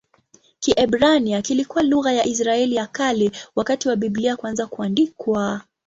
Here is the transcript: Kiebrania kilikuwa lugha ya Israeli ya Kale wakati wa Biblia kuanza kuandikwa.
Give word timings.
Kiebrania 0.59 1.41
kilikuwa 1.41 1.83
lugha 1.83 2.11
ya 2.13 2.25
Israeli 2.25 2.75
ya 2.75 2.87
Kale 2.87 3.31
wakati 3.55 3.87
wa 3.89 3.95
Biblia 3.95 4.35
kuanza 4.37 4.67
kuandikwa. 4.67 5.61